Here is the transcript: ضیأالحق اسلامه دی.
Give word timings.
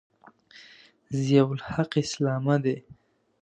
ضیأالحق 1.23 1.91
اسلامه 2.03 2.55
دی. 2.63 2.75